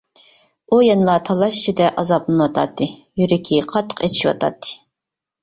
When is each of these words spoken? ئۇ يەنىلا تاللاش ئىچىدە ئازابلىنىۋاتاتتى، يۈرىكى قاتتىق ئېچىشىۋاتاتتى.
ئۇ 0.69 0.77
يەنىلا 0.83 1.17
تاللاش 1.29 1.59
ئىچىدە 1.59 1.89
ئازابلىنىۋاتاتتى، 2.05 2.89
يۈرىكى 3.23 3.61
قاتتىق 3.75 4.03
ئېچىشىۋاتاتتى. 4.09 4.75